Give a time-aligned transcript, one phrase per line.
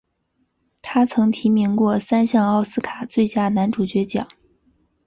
[0.81, 4.27] 他曾提名过三项奥斯卡最佳男主角奖。